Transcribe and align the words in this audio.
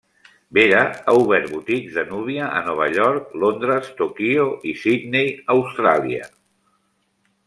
Vera 0.57 0.77
ha 0.91 1.13
obert 1.17 1.49
boutiques 1.51 1.99
de 1.99 2.05
núvia 2.13 2.47
a 2.59 2.63
Nova 2.69 2.87
York, 2.95 3.27
Londres, 3.43 3.91
Tòquio 4.01 4.47
i 4.71 4.73
Sydney, 4.85 5.29
Austràlia. 5.57 6.27